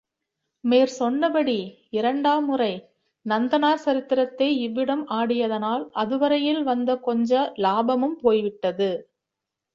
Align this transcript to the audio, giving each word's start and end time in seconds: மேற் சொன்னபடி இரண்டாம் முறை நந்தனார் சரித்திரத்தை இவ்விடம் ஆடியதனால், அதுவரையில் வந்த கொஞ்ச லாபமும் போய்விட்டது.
மேற் 0.63 0.91
சொன்னபடி 0.91 1.57
இரண்டாம் 1.89 2.45
முறை 2.45 2.71
நந்தனார் 3.25 3.83
சரித்திரத்தை 3.83 4.47
இவ்விடம் 4.59 5.05
ஆடியதனால், 5.11 5.85
அதுவரையில் 5.95 6.63
வந்த 6.63 6.95
கொஞ்ச 6.99 7.31
லாபமும் 7.57 8.17
போய்விட்டது. 8.21 8.91